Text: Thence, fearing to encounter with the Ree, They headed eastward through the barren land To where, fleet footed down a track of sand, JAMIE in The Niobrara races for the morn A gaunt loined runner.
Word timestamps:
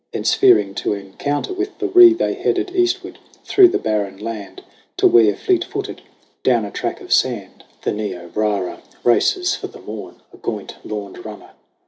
Thence, 0.13 0.33
fearing 0.33 0.73
to 0.81 0.93
encounter 0.95 1.53
with 1.53 1.77
the 1.77 1.87
Ree, 1.87 2.13
They 2.15 2.33
headed 2.33 2.75
eastward 2.75 3.19
through 3.45 3.67
the 3.67 3.77
barren 3.77 4.17
land 4.17 4.63
To 4.97 5.05
where, 5.05 5.35
fleet 5.35 5.63
footed 5.63 6.01
down 6.41 6.65
a 6.65 6.71
track 6.71 7.01
of 7.01 7.13
sand, 7.13 7.63
JAMIE 7.83 7.91
in 7.91 7.97
The 7.99 8.03
Niobrara 8.15 8.81
races 9.03 9.53
for 9.53 9.67
the 9.67 9.79
morn 9.79 10.23
A 10.33 10.37
gaunt 10.37 10.77
loined 10.83 11.23
runner. 11.23 11.51